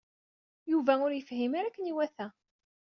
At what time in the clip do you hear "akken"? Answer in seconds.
1.69-1.89